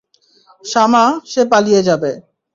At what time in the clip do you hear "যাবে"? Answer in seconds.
1.83-2.11